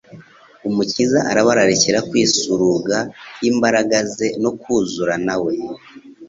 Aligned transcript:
Umukiza 0.67 1.19
arabararikira 1.31 1.99
kwisuruga 2.09 2.97
imbaraga 3.49 3.97
ze 4.13 4.27
no 4.43 4.51
kuzura 4.59 5.13
na 5.25 5.35
we'. 5.43 5.57